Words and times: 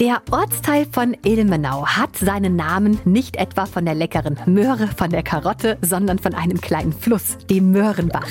Der 0.00 0.22
Ortsteil 0.30 0.86
von 0.90 1.14
Ilmenau 1.22 1.86
hat 1.86 2.16
seinen 2.16 2.56
Namen 2.56 2.98
nicht 3.04 3.36
etwa 3.36 3.66
von 3.66 3.84
der 3.84 3.94
leckeren 3.94 4.38
Möhre, 4.46 4.88
von 4.88 5.10
der 5.10 5.22
Karotte, 5.22 5.76
sondern 5.82 6.18
von 6.18 6.34
einem 6.34 6.60
kleinen 6.60 6.92
Fluss, 6.92 7.36
dem 7.50 7.72
Möhrenbach. 7.72 8.28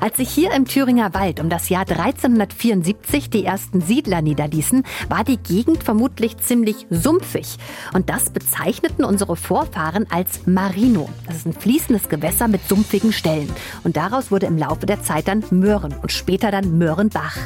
Als 0.00 0.16
sich 0.16 0.30
hier 0.30 0.52
im 0.52 0.64
Thüringer 0.64 1.12
Wald 1.12 1.38
um 1.38 1.50
das 1.50 1.68
Jahr 1.68 1.82
1374 1.82 3.28
die 3.28 3.44
ersten 3.44 3.82
Siedler 3.82 4.22
niederließen, 4.22 4.84
war 5.08 5.22
die 5.22 5.36
Gegend 5.36 5.84
vermutlich 5.84 6.38
ziemlich 6.38 6.86
sumpfig. 6.88 7.58
Und 7.92 8.08
das 8.08 8.30
bezeichneten 8.30 9.04
unsere 9.04 9.36
Vorfahren 9.36 10.06
als 10.10 10.46
Marino. 10.46 11.10
Das 11.26 11.36
ist 11.36 11.46
ein 11.46 11.52
fließendes 11.52 12.08
Gewässer 12.08 12.48
mit 12.48 12.66
sumpfigen 12.66 13.12
Stellen. 13.12 13.50
Und 13.84 13.98
daraus 13.98 14.30
wurde 14.30 14.46
im 14.46 14.56
Laufe 14.56 14.86
der 14.86 15.02
Zeit 15.02 15.28
dann 15.28 15.44
Möhren 15.50 15.94
und 16.00 16.10
später 16.10 16.50
dann 16.50 16.78
Möhrenbach. 16.78 17.36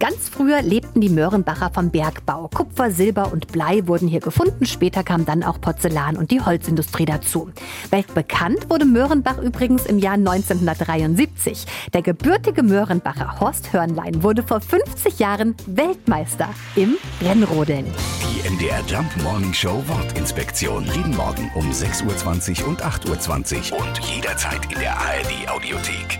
Ganz 0.00 0.28
früher 0.28 0.62
lebten 0.62 1.00
die 1.00 1.08
Möhrenbacher 1.08 1.70
vom 1.72 1.90
Bergbau. 1.90 2.50
Kupfer, 2.52 2.90
Silber 3.14 3.32
und 3.32 3.52
Blei 3.52 3.86
wurden 3.86 4.08
hier 4.08 4.20
gefunden. 4.20 4.66
Später 4.66 5.04
kam 5.04 5.24
dann 5.24 5.44
auch 5.44 5.60
Porzellan 5.60 6.16
und 6.16 6.32
die 6.32 6.40
Holzindustrie 6.40 7.04
dazu. 7.04 7.50
Weltbekannt 7.90 8.68
wurde 8.70 8.84
Möhrenbach 8.84 9.38
übrigens 9.38 9.86
im 9.86 10.00
Jahr 10.00 10.14
1973. 10.14 11.64
Der 11.92 12.02
gebürtige 12.02 12.64
Möhrenbacher 12.64 13.38
Horst 13.38 13.72
Hörnlein 13.72 14.22
wurde 14.24 14.42
vor 14.42 14.60
50 14.60 15.20
Jahren 15.20 15.54
Weltmeister 15.66 16.48
im 16.74 16.96
Rennrodeln. 17.22 17.86
Die 18.22 18.50
MDR 18.50 18.80
Jump 18.88 19.10
Morning 19.22 19.54
Show 19.54 19.82
Wortinspektion. 19.86 20.84
Jeden 20.86 21.16
Morgen 21.16 21.50
um 21.54 21.70
6.20 21.70 22.62
Uhr 22.62 22.68
und 22.68 22.82
8.20 22.82 23.72
Uhr 23.72 23.78
und 23.78 23.98
jederzeit 24.00 24.72
in 24.72 24.80
der 24.80 24.98
ARD 24.98 25.48
Audiothek. 25.48 26.18